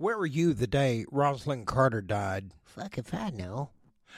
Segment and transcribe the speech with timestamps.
[0.00, 2.52] Where were you the day Rosalind Carter died?
[2.64, 3.68] Fuck if I know.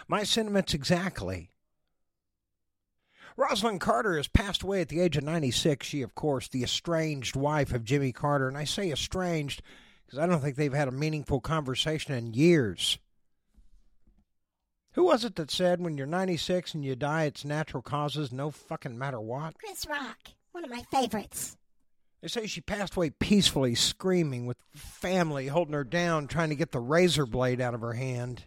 [0.06, 1.50] My sentiments exactly.
[3.36, 5.84] Rosalind Carter has passed away at the age of 96.
[5.84, 8.46] She, of course, the estranged wife of Jimmy Carter.
[8.46, 9.60] And I say estranged
[10.06, 12.98] because I don't think they've had a meaningful conversation in years.
[14.92, 18.52] Who was it that said when you're 96 and you die, it's natural causes, no
[18.52, 19.58] fucking matter what?
[19.58, 21.56] Chris Rock, one of my favorites.
[22.22, 26.70] They say she passed away peacefully, screaming, with family holding her down, trying to get
[26.70, 28.44] the razor blade out of her hand.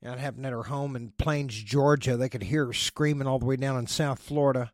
[0.00, 2.16] It happened at her home in Plains, Georgia.
[2.16, 4.72] They could hear her screaming all the way down in South Florida.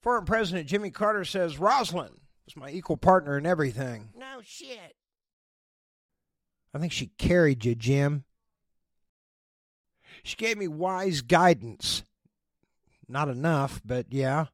[0.00, 4.10] Former President Jimmy Carter says Rosalind was my equal partner in everything.
[4.16, 4.94] No shit.
[6.72, 8.24] I think she carried you, Jim.
[10.22, 12.04] She gave me wise guidance.
[13.08, 14.46] Not enough, but yeah.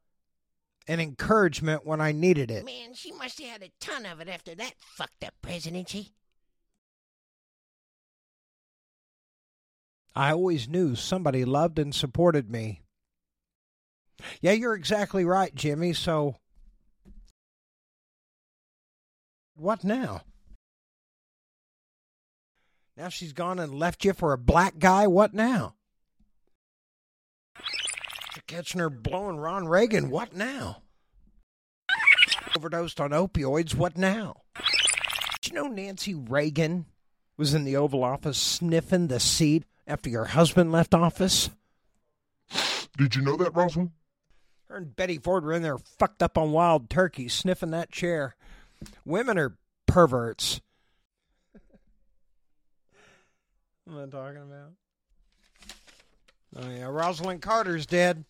[0.87, 2.65] And encouragement when I needed it.
[2.65, 6.13] Man, she must have had a ton of it after that fucked up presidency.
[10.15, 12.83] I always knew somebody loved and supported me.
[14.41, 15.93] Yeah, you're exactly right, Jimmy.
[15.93, 16.37] So,
[19.57, 20.23] what now?
[22.97, 25.09] Now she's gone and left you for a black guy?
[25.09, 25.75] What now?
[28.51, 30.11] You're her blowing Ron Reagan?
[30.11, 30.83] What now?
[32.57, 33.75] Overdosed on opioids?
[33.75, 34.43] What now?
[35.41, 36.87] Did you know Nancy Reagan
[37.37, 41.51] was in the Oval Office sniffing the seat after your husband left office?
[42.97, 43.91] Did you know that, Rosalind?
[44.69, 48.37] Her and Betty Ford were in there fucked up on wild turkey, sniffing that chair.
[49.05, 49.57] Women are
[49.87, 50.61] perverts.
[53.85, 54.73] what am I talking about?
[56.57, 58.25] Oh, yeah, Rosalind Carter's dead.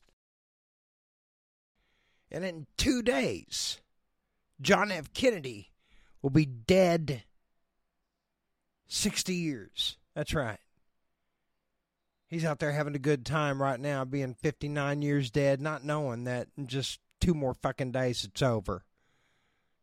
[2.35, 3.81] And in two days,
[4.61, 5.15] John F.
[5.15, 5.71] Kennedy
[6.21, 7.23] will be dead
[8.89, 9.99] 60 years.
[10.17, 10.59] That's right.
[12.27, 16.25] He's out there having a good time right now, being 59 years dead, not knowing
[16.25, 18.85] that in just two more fucking days it's over.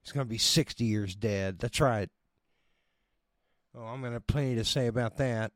[0.04, 1.58] He's going to be 60 years dead.
[1.58, 2.10] That's right.
[3.74, 5.54] Oh, I'm going to have plenty to say about that.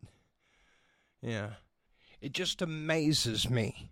[1.22, 1.50] Yeah.
[2.22, 3.92] It just amazes me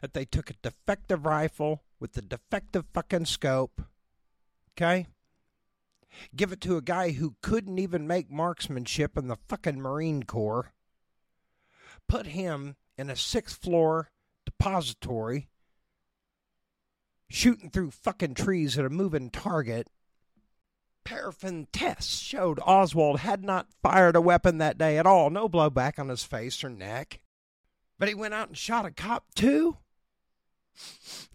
[0.00, 3.82] that they took a defective rifle with a defective fucking scope,
[4.72, 5.06] okay?
[6.34, 10.72] Give it to a guy who couldn't even make marksmanship in the fucking Marine Corps
[12.08, 14.10] put him in a sixth floor
[14.44, 15.48] depository,
[17.28, 19.88] shooting through fucking trees at a moving target.
[21.04, 25.98] Paraffin tests showed Oswald had not fired a weapon that day at all, no blowback
[25.98, 27.20] on his face or neck.
[28.00, 29.76] But he went out and shot a cop too?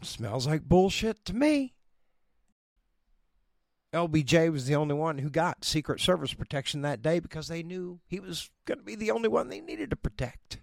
[0.01, 1.75] Smells like bullshit to me.
[3.93, 7.99] LBJ was the only one who got Secret Service protection that day because they knew
[8.07, 10.59] he was going to be the only one they needed to protect.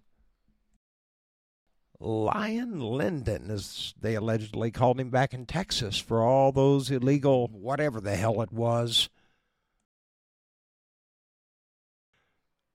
[2.01, 8.01] Lion Lyndon, as they allegedly called him back in Texas for all those illegal whatever
[8.01, 9.09] the hell it was.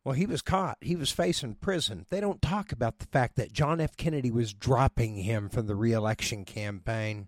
[0.08, 0.78] Well, he was caught.
[0.80, 2.06] He was facing prison.
[2.10, 3.98] They don't talk about the fact that John F.
[3.98, 7.28] Kennedy was dropping him from the reelection campaign.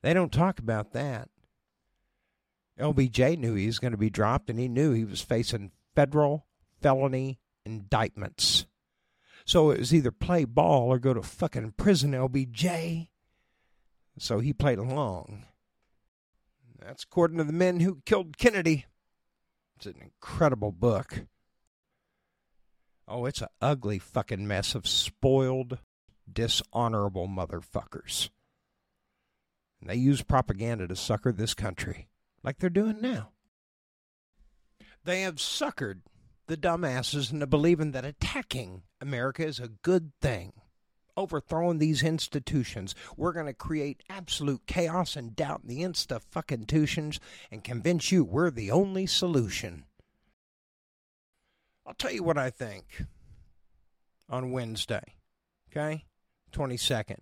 [0.00, 1.28] They don't talk about that.
[2.80, 6.46] LBJ knew he was going to be dropped, and he knew he was facing federal
[6.80, 8.64] felony indictments.
[9.44, 13.08] So it was either play ball or go to fucking prison, LBJ.
[14.16, 15.44] So he played along.
[16.80, 18.86] That's according to the men who killed Kennedy.
[19.76, 21.26] It's an incredible book.
[23.08, 25.78] Oh, it's an ugly fucking mess of spoiled,
[26.32, 28.30] dishonorable motherfuckers.
[29.80, 32.08] And they use propaganda to sucker this country,
[32.42, 33.30] like they're doing now.
[35.04, 36.02] They have suckered
[36.46, 40.52] the dumbasses into believing that attacking America is a good thing.
[41.16, 46.60] Overthrowing these institutions, we're going to create absolute chaos and doubt in the insta fucking
[46.60, 47.20] institutions
[47.50, 49.84] and convince you we're the only solution.
[51.86, 53.04] I'll tell you what I think
[54.28, 55.14] on Wednesday,
[55.70, 56.04] okay?
[56.52, 57.18] 22nd.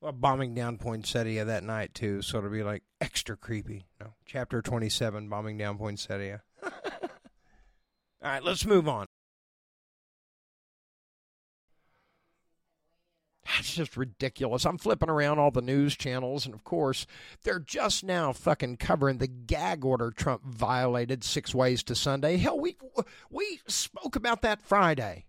[0.00, 3.86] Well, bombing down Poinsettia that night, too, so it'll be like extra creepy.
[4.00, 6.42] No, chapter 27, bombing down Poinsettia.
[6.64, 6.70] All
[8.20, 9.06] right, let's move on.
[13.54, 14.64] That's just ridiculous.
[14.64, 17.06] I'm flipping around all the news channels, and of course,
[17.42, 22.38] they're just now fucking covering the gag order Trump violated six ways to Sunday.
[22.38, 22.76] Hell, we
[23.30, 25.26] we spoke about that Friday.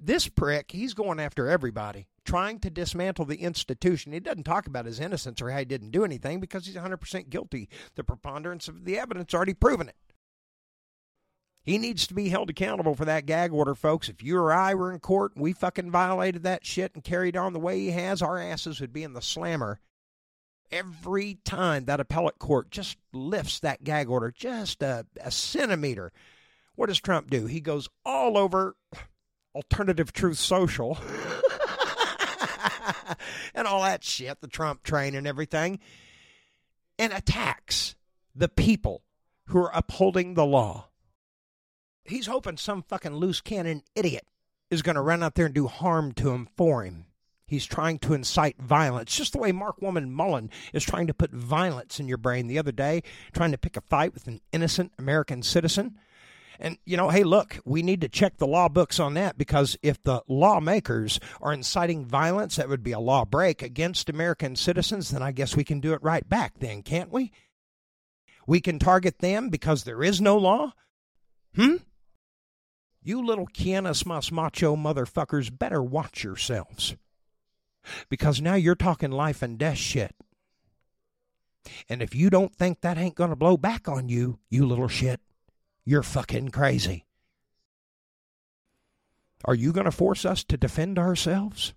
[0.00, 4.12] this prick, he's going after everybody, trying to dismantle the institution.
[4.12, 7.30] He doesn't talk about his innocence or how he didn't do anything because he's 100%
[7.30, 7.68] guilty.
[7.94, 9.96] The preponderance of the evidence already proven it.
[11.64, 14.10] He needs to be held accountable for that gag order, folks.
[14.10, 17.38] If you or I were in court and we fucking violated that shit and carried
[17.38, 19.80] on the way he has, our asses would be in the slammer.
[20.70, 26.12] Every time that appellate court just lifts that gag order just a, a centimeter,
[26.74, 27.46] what does Trump do?
[27.46, 28.76] He goes all over
[29.54, 30.98] Alternative Truth Social
[33.54, 35.78] and all that shit, the Trump train and everything,
[36.98, 37.94] and attacks
[38.34, 39.02] the people
[39.46, 40.88] who are upholding the law
[42.04, 44.26] he's hoping some fucking loose cannon idiot
[44.70, 47.06] is going to run out there and do harm to him for him.
[47.46, 52.00] He's trying to incite violence, just the way Markwayne Mullin is trying to put violence
[52.00, 53.02] in your brain the other day,
[53.32, 55.98] trying to pick a fight with an innocent American citizen.
[56.58, 59.76] And, you know, hey, look, we need to check the law books on that because
[59.82, 65.10] if the lawmakers are inciting violence, that would be a law break against American citizens,
[65.10, 67.32] then I guess we can do it right back, then, can't we?
[68.46, 70.72] We can target them because there is no law?
[71.56, 71.76] Hmm?
[73.04, 76.96] You little quienes mas macho motherfuckers better watch yourselves.
[78.08, 80.14] Because now you're talking life and death shit.
[81.86, 84.88] And if you don't think that ain't going to blow back on you, you little
[84.88, 85.20] shit,
[85.84, 87.04] you're fucking crazy.
[89.44, 91.74] Are you going to force us to defend ourselves?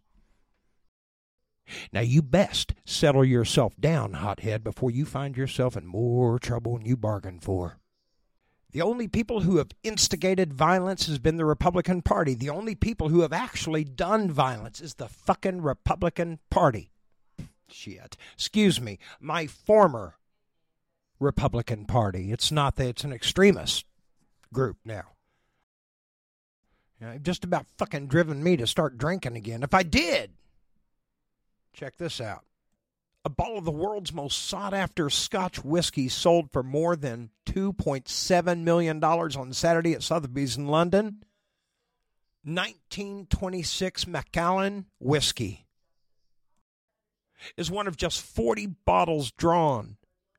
[1.92, 6.86] Now, you best settle yourself down, hothead, before you find yourself in more trouble than
[6.86, 7.80] you bargained for.
[8.72, 12.34] The only people who have instigated violence has been the Republican Party.
[12.34, 16.92] The only people who have actually done violence is the fucking Republican Party.
[17.70, 18.18] Shit.
[18.34, 19.00] Excuse me.
[19.20, 20.16] My former
[21.20, 22.32] Republican Party.
[22.32, 23.86] It's not that it's an extremist
[24.54, 25.14] group now.
[27.00, 29.62] Know, just about fucking driven me to start drinking again.
[29.62, 30.32] If I did,
[31.72, 32.44] check this out
[33.28, 38.60] a bottle of the world's most sought after Scotch whiskey sold for more than $2.7
[38.60, 41.26] million on Saturday at Sotheby's in London.
[42.46, 45.68] 1926 Macallan whiskey
[47.58, 49.98] is one of just 40 bottles drawn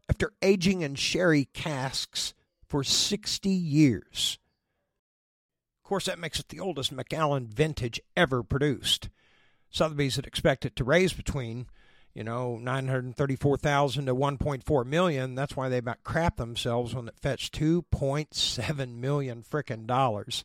[0.08, 2.32] after aging in sherry casks
[2.66, 4.38] for 60 years.
[5.84, 9.10] Of course, that makes it the oldest Macallan vintage ever produced.
[9.68, 11.66] Sotheby's had expected to raise between
[12.18, 15.36] you know, 934,000 to 1.4 million.
[15.36, 20.44] That's why they about crap themselves when it fetched 2.7 million frickin' dollars.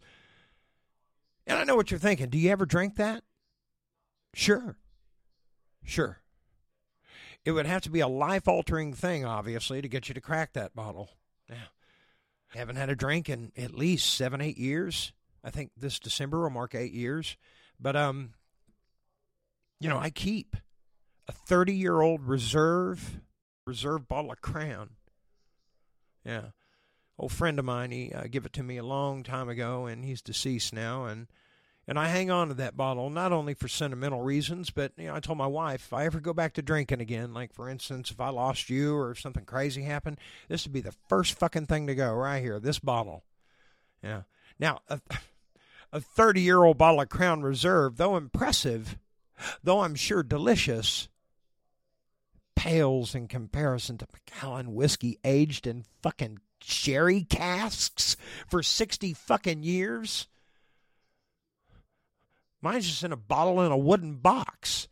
[1.48, 2.30] And I know what you're thinking.
[2.30, 3.24] Do you ever drink that?
[4.36, 4.78] Sure.
[5.84, 6.20] Sure.
[7.44, 10.54] It would have to be a life altering thing, obviously, to get you to crack
[10.54, 11.10] that bottle.
[11.50, 11.56] Yeah.
[12.50, 15.12] Haven't had a drink in at least seven, eight years.
[15.44, 17.36] I think this December will mark eight years.
[17.80, 18.36] But um,
[19.80, 20.56] you know, I keep
[21.28, 23.20] a 30 year old reserve
[23.66, 24.92] reserve bottle of Crown.
[26.26, 26.48] Yeah,
[27.18, 30.06] old friend of mine, he uh, gave it to me a long time ago, and
[30.06, 31.28] he's deceased now, and
[31.86, 35.16] and I hang on to that bottle not only for sentimental reasons, but you know,
[35.16, 38.10] I told my wife if I ever go back to drinking again, like for instance,
[38.10, 40.18] if I lost you or if something crazy happened,
[40.48, 42.60] this would be the first fucking thing to go right here.
[42.60, 43.24] This bottle.
[44.02, 44.22] Yeah.
[44.60, 45.02] Now, a,
[45.92, 48.98] a 30 year old bottle of Crown Reserve, though impressive,
[49.62, 51.10] though I'm sure delicious,
[52.56, 58.16] pales in comparison to Macallan whiskey aged in fucking sherry casks
[58.48, 60.28] for 60 fucking years.
[62.62, 64.88] Mine's just in a bottle in a wooden box.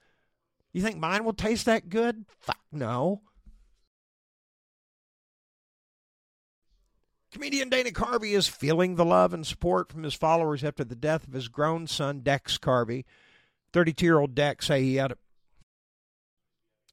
[0.74, 2.25] You think mine will taste that good?
[2.39, 3.22] Fuck no.
[7.32, 11.25] Comedian Dana Carvey is feeling the love and support from his followers after the death
[11.25, 13.06] of his grown son, Dex Carvey.
[13.72, 15.18] 32 year old Dex say he had a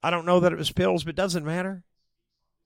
[0.02, 1.84] I don't know that it was pills, but doesn't matter.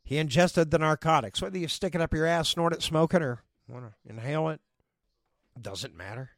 [0.05, 1.41] He ingested the narcotics.
[1.41, 4.49] Whether you stick it up your ass, snort it, smoke it, or want to inhale
[4.49, 4.61] it,
[5.61, 6.31] doesn't matter.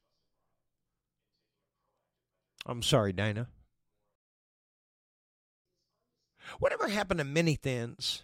[2.66, 3.48] I'm sorry, Dana.
[6.58, 8.22] Whatever happened to mini thins?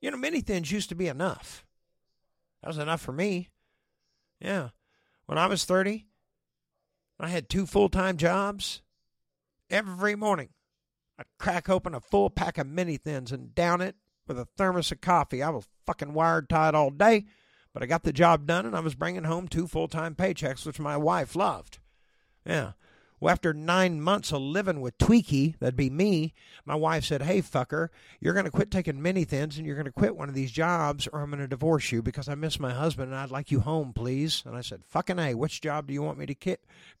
[0.00, 1.64] You know, mini thins used to be enough.
[2.62, 3.48] That was enough for me.
[4.40, 4.70] Yeah.
[5.26, 6.06] When I was 30,
[7.18, 8.82] I had two full time jobs
[9.70, 10.50] every morning.
[11.18, 13.96] I'd crack open a full pack of mini thins and down it
[14.26, 15.42] with a thermos of coffee.
[15.42, 17.24] I was fucking wired tight all day,
[17.72, 20.66] but I got the job done and I was bringing home two full time paychecks,
[20.66, 21.78] which my wife loved.
[22.44, 22.72] Yeah.
[23.18, 26.34] Well, after nine months of living with Tweaky, that'd be me,
[26.66, 27.88] my wife said, Hey, fucker,
[28.20, 30.52] you're going to quit taking mini thins and you're going to quit one of these
[30.52, 33.50] jobs or I'm going to divorce you because I miss my husband and I'd like
[33.50, 34.42] you home, please.
[34.44, 36.34] And I said, Fucking A, which job do you want me to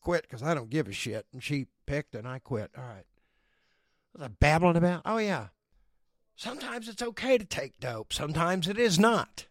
[0.00, 0.22] quit?
[0.22, 1.26] Because I don't give a shit.
[1.34, 2.70] And she picked and I quit.
[2.78, 3.04] All right.
[4.16, 5.02] Was I babbling about?
[5.04, 5.48] Oh, yeah.
[6.36, 9.46] Sometimes it's okay to take dope, sometimes it is not.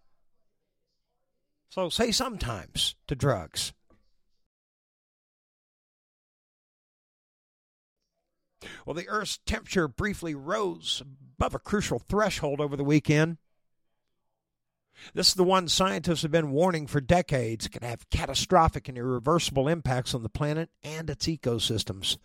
[1.70, 3.74] So say sometimes to drugs.
[8.86, 13.38] Well, the Earth's temperature briefly rose above a crucial threshold over the weekend.
[15.14, 19.68] This is the one scientists have been warning for decades can have catastrophic and irreversible
[19.68, 22.18] impacts on the planet and its ecosystems.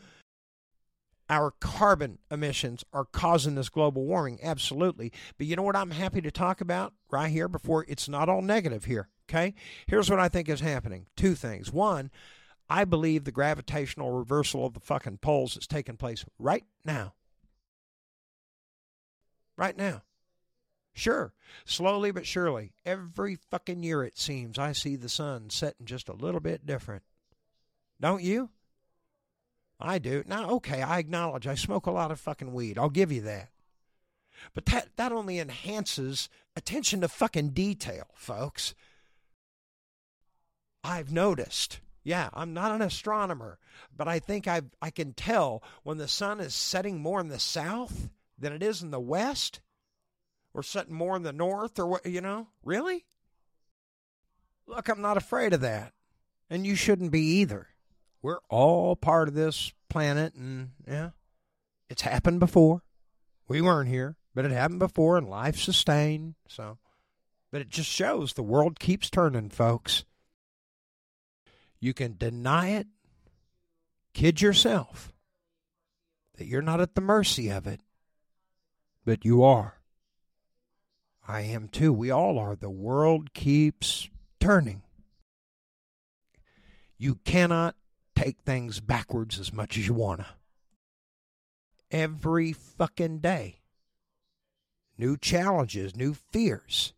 [1.30, 5.12] Our carbon emissions are causing this global warming, absolutely.
[5.38, 8.42] But you know what I'm happy to talk about right here before it's not all
[8.42, 9.54] negative here, okay?
[9.86, 11.72] Here's what I think is happening two things.
[11.72, 12.10] One,
[12.68, 17.14] I believe the gravitational reversal of the fucking poles is taking place right now.
[19.56, 20.02] Right now.
[20.92, 21.32] Sure,
[21.64, 26.12] slowly but surely, every fucking year it seems I see the sun setting just a
[26.12, 27.04] little bit different.
[28.00, 28.50] Don't you?
[29.80, 30.22] I do.
[30.26, 32.78] Now, okay, I acknowledge I smoke a lot of fucking weed.
[32.78, 33.48] I'll give you that.
[34.54, 38.74] But that, that only enhances attention to fucking detail, folks.
[40.82, 41.80] I've noticed.
[42.02, 43.58] Yeah, I'm not an astronomer,
[43.94, 47.38] but I think I I can tell when the sun is setting more in the
[47.38, 48.08] south
[48.38, 49.60] than it is in the west,
[50.54, 52.48] or setting more in the north, or what you know.
[52.64, 53.04] Really?
[54.66, 55.92] Look, I'm not afraid of that,
[56.48, 57.68] and you shouldn't be either.
[58.22, 61.10] We're all part of this planet, and yeah,
[61.88, 62.82] it's happened before.
[63.48, 66.34] We weren't here, but it happened before, and life sustained.
[66.48, 66.78] So,
[67.50, 70.04] but it just shows the world keeps turning, folks.
[71.80, 72.86] You can deny it,
[74.12, 75.12] kid yourself
[76.36, 77.80] that you're not at the mercy of it,
[79.04, 79.80] but you are.
[81.26, 81.92] I am too.
[81.92, 82.56] We all are.
[82.56, 84.08] The world keeps
[84.40, 84.82] turning.
[86.98, 87.76] You cannot
[88.20, 90.26] take things backwards as much as you want to.
[91.90, 93.60] Every fucking day.
[94.98, 96.92] New challenges, new fears,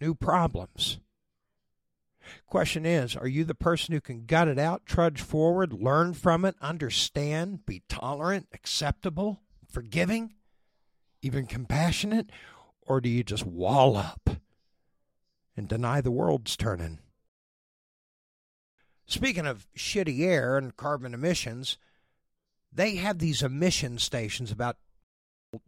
[0.00, 1.00] new problems.
[2.46, 6.44] Question is Are you the person who can gut it out, trudge forward, learn from
[6.44, 10.34] it, understand, be tolerant, acceptable, forgiving,
[11.20, 12.30] even compassionate?
[12.82, 14.30] Or do you just wall up
[15.56, 17.00] and deny the world's turning?
[19.12, 21.76] Speaking of shitty air and carbon emissions,
[22.72, 24.78] they have these emission stations about,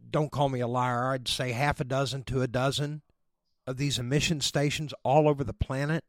[0.09, 3.03] don't call me a liar, I'd say half a dozen to a dozen
[3.67, 6.03] of these emission stations all over the planet.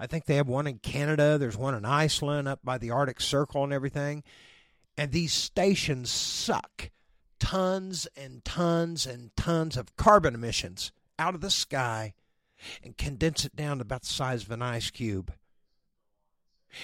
[0.00, 3.20] I think they have one in Canada, there's one in Iceland up by the Arctic
[3.20, 4.24] Circle and everything.
[4.98, 6.90] And these stations suck
[7.38, 10.90] tons and tons and tons of carbon emissions
[11.20, 12.14] out of the sky
[12.82, 15.32] and condense it down to about the size of an ice cube.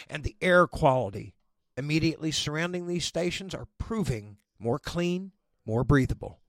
[0.08, 1.34] And the air quality
[1.76, 5.32] immediately surrounding these stations are proving more clean,
[5.64, 6.40] more breathable.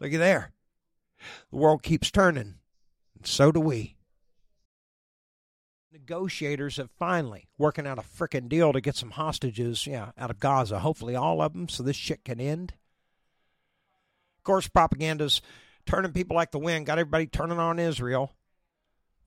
[0.00, 0.52] Look at there.
[1.50, 2.54] The world keeps turning,
[3.16, 3.96] and so do we.
[5.92, 10.40] Negotiators have finally working out a frickin' deal to get some hostages, yeah, out of
[10.40, 10.80] Gaza.
[10.80, 12.74] Hopefully, all of them, so this shit can end.
[14.38, 15.40] Of course, propaganda's
[15.86, 18.32] turning people like the wind, got everybody turning on Israel.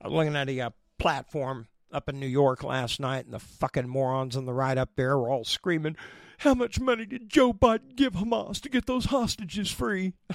[0.01, 3.39] I was looking at a uh, platform up in New York last night, and the
[3.39, 5.95] fucking morons on the right up there were all screaming,
[6.39, 10.13] How much money did Joe Biden give Hamas to get those hostages free?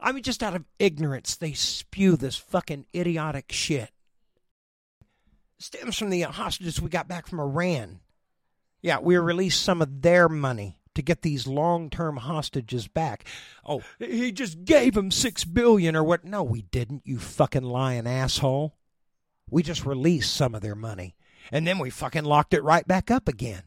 [0.00, 3.90] I mean, just out of ignorance, they spew this fucking idiotic shit.
[5.58, 8.00] stems from the hostages we got back from Iran.
[8.80, 13.24] Yeah, we released some of their money to get these long-term hostages back.
[13.64, 16.24] Oh, he just gave them six billion or what?
[16.24, 17.02] No, we didn't.
[17.04, 18.74] You fucking lying asshole.
[19.50, 21.16] We just released some of their money,
[21.50, 23.64] and then we fucking locked it right back up again.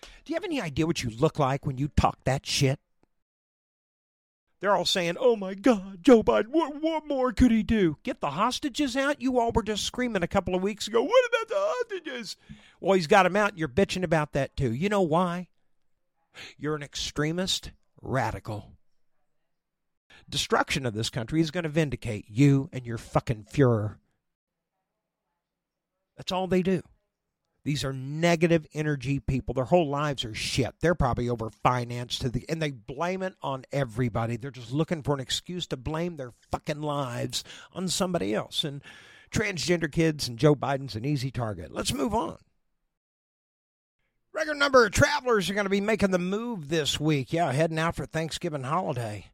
[0.00, 2.78] Do you have any idea what you look like when you talk that shit?
[4.60, 6.48] They're all saying, "Oh my God, Joe Biden!
[6.48, 7.98] What, what more could he do?
[8.02, 9.20] Get the hostages out?
[9.20, 11.02] You all were just screaming a couple of weeks ago.
[11.02, 12.36] What about the hostages?
[12.80, 13.58] Well, he's got them out.
[13.58, 14.72] You're bitching about that too.
[14.72, 15.48] You know why?
[16.56, 18.72] You're an extremist radical.
[20.28, 23.96] Destruction of this country is going to vindicate you and your fucking Fuhrer.
[26.16, 26.82] That's all they do.
[27.64, 29.52] These are negative energy people.
[29.52, 30.76] Their whole lives are shit.
[30.80, 34.36] They're probably over financed to the and they blame it on everybody.
[34.36, 37.42] They're just looking for an excuse to blame their fucking lives
[37.72, 38.62] on somebody else.
[38.62, 38.82] And
[39.32, 41.72] transgender kids, and Joe Biden's an easy target.
[41.72, 42.38] Let's move on.
[44.32, 47.32] Record number of travelers are going to be making the move this week.
[47.32, 49.32] Yeah, heading out for Thanksgiving holiday.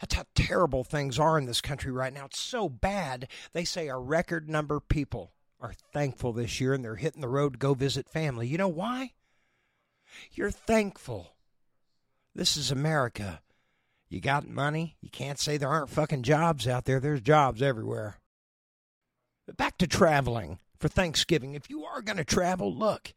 [0.00, 2.24] That's how terrible things are in this country right now.
[2.24, 3.28] It's so bad.
[3.52, 7.28] They say a record number of people are thankful this year and they're hitting the
[7.28, 8.46] road to go visit family.
[8.46, 9.12] You know why?
[10.32, 11.34] You're thankful.
[12.34, 13.40] This is America.
[14.08, 14.96] You got money.
[15.00, 17.00] You can't say there aren't fucking jobs out there.
[17.00, 18.18] There's jobs everywhere.
[19.46, 21.54] But back to traveling for Thanksgiving.
[21.54, 23.12] If you are going to travel, look,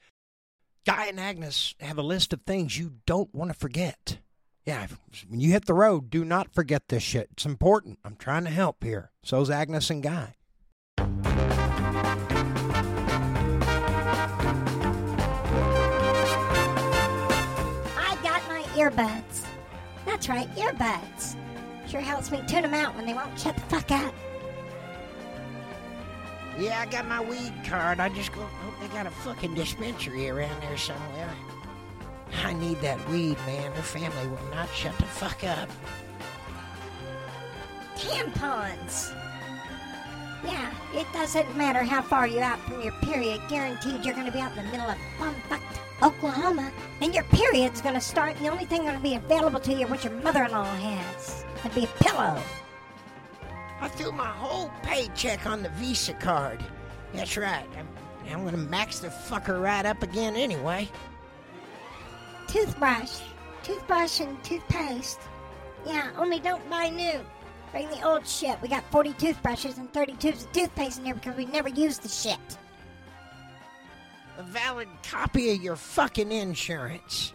[0.85, 4.19] Guy and Agnes have a list of things you don't want to forget.
[4.65, 4.87] Yeah,
[5.27, 7.29] when you hit the road, do not forget this shit.
[7.33, 7.99] It's important.
[8.05, 9.11] I'm trying to help here.
[9.23, 10.35] So's Agnes and Guy.
[18.83, 19.45] Earbuds.
[20.05, 21.35] That's right, earbuds.
[21.87, 24.13] Sure helps me tune them out when they won't shut the fuck up.
[26.59, 27.99] Yeah, I got my weed card.
[27.99, 31.33] I just go, hope they got a fucking dispensary around there somewhere.
[32.43, 33.71] I need that weed, man.
[33.71, 35.69] Her family will not shut the fuck up.
[37.95, 39.15] Tampons.
[40.43, 43.41] Yeah, it doesn't matter how far you're out from your period.
[43.47, 45.72] Guaranteed you're going to be out in the middle of bumfucked
[46.03, 48.35] Oklahoma, and your period's going to start.
[48.35, 51.45] And the only thing going to be available to you what your mother-in-law has.
[51.59, 52.41] It'd be a pillow.
[53.79, 56.63] I threw my whole paycheck on the Visa card.
[57.13, 57.67] That's right.
[57.77, 57.87] I'm,
[58.31, 60.89] I'm gonna max the fucker right up again anyway.
[62.47, 63.19] Toothbrush,
[63.61, 65.19] toothbrush, and toothpaste.
[65.85, 67.19] Yeah, only don't buy new.
[67.71, 68.61] Bring the old shit.
[68.61, 72.03] We got 40 toothbrushes and 30 tubes of toothpaste in here because we never used
[72.03, 72.39] the shit.
[74.37, 77.33] A valid copy of your fucking insurance.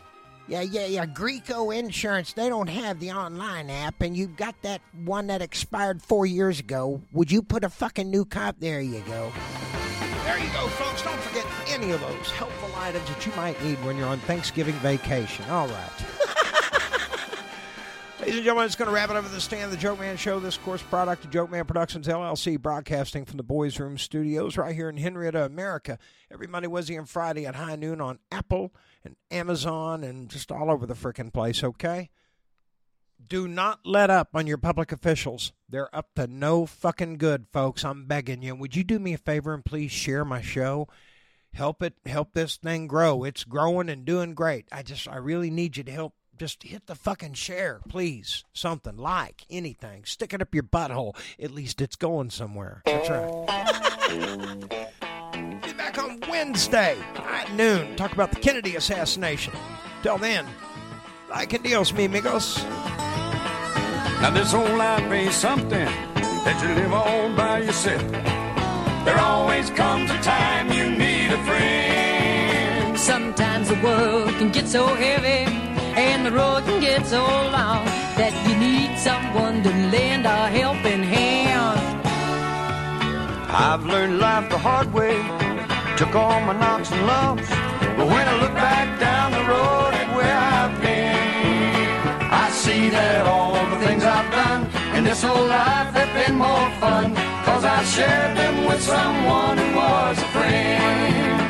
[0.48, 1.06] Yeah, yeah, yeah.
[1.06, 6.02] Greco Insurance, they don't have the online app, and you've got that one that expired
[6.02, 7.02] four years ago.
[7.12, 8.56] Would you put a fucking new cop?
[8.58, 9.30] There you go.
[10.24, 11.02] There you go, folks.
[11.02, 14.74] Don't forget any of those helpful items that you might need when you're on Thanksgiving
[14.76, 15.44] vacation.
[15.50, 16.17] All right.
[18.28, 20.18] Ladies and gentlemen, it's going to wrap it up at the Stand the Joke Man
[20.18, 20.38] Show.
[20.38, 24.74] This, course, product of Joke Man Productions LLC, broadcasting from the Boys Room Studios right
[24.74, 25.98] here in Henrietta, America.
[26.30, 30.70] Every Monday, Wednesday, and Friday at high noon on Apple and Amazon and just all
[30.70, 32.10] over the frickin' place, okay?
[33.26, 35.54] Do not let up on your public officials.
[35.66, 37.82] They're up to no fucking good, folks.
[37.82, 38.54] I'm begging you.
[38.54, 40.86] Would you do me a favor and please share my show?
[41.54, 43.24] Help it, help this thing grow.
[43.24, 44.68] It's growing and doing great.
[44.70, 46.12] I just, I really need you to help.
[46.38, 48.44] Just hit the fucking share, please.
[48.52, 50.04] Something like anything.
[50.04, 51.16] Stick it up your butthole.
[51.42, 52.82] At least it's going somewhere.
[52.86, 54.62] That's right.
[55.62, 57.96] Be back on Wednesday at noon.
[57.96, 59.52] Talk about the Kennedy assassination.
[60.04, 60.46] Till then,
[61.28, 62.62] like and Dios, me, amigos.
[64.22, 68.12] Now this whole life ain't something that you live all by yourself.
[69.04, 72.96] There always comes a time you need a friend.
[72.96, 75.57] Sometimes the world can get so heavy
[76.24, 77.84] the road can get so long
[78.16, 81.80] that you need someone to lend a helping hand.
[83.50, 85.16] I've learned life the hard way,
[85.96, 87.48] took all my knocks and lumps.
[87.96, 91.18] But when I look back down the road at where I've been,
[92.30, 94.62] I see that all the things I've done
[94.96, 97.14] in this whole life have been more fun.
[97.44, 101.40] Cause I shared them with someone who was a friend.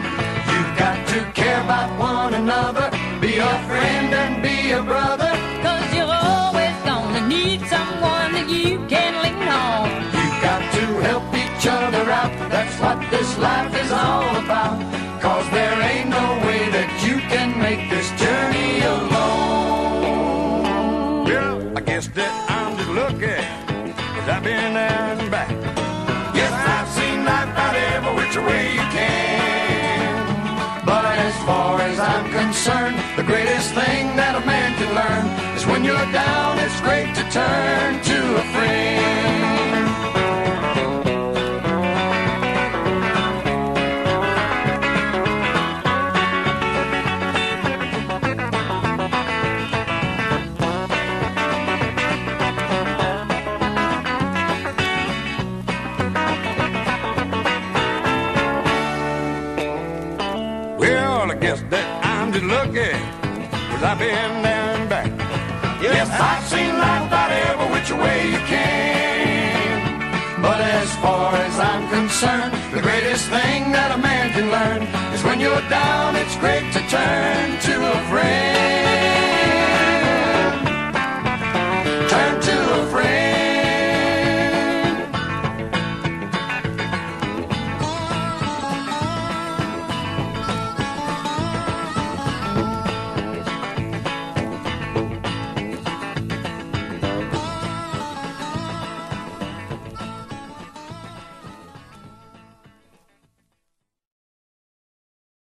[0.51, 2.89] You've got to care about one another,
[3.29, 5.33] be a friend and be a brother.
[5.67, 9.85] Cause you're always gonna need someone that you can lean on.
[10.17, 12.33] You've got to help each other out.
[12.55, 14.79] That's what this life is all about.
[15.21, 20.65] Cause there ain't no way that you can make this journey alone.
[21.29, 23.39] Well, I guess that I'm just lucky.
[24.15, 25.51] Cause I've been there and back.
[26.41, 30.17] Yes, I've seen life out every which way you can.
[30.87, 35.27] But as far as I'm concerned, the greatest thing that a man can learn
[35.57, 39.38] is when you're down, it's great to turn to a friend.
[70.89, 74.81] as far as I'm concerned, the greatest thing that a man can learn
[75.13, 77.68] is when you're down, it's great to turn to